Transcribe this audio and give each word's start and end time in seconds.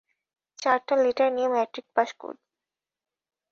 চারটা 0.59 0.93
লেটার 1.03 1.29
নিয়ে 1.35 1.49
matric 1.53 1.85
pass 1.95 2.09
করি। 2.21 2.41